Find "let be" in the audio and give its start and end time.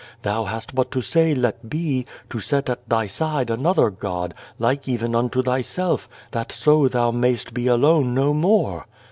1.35-2.07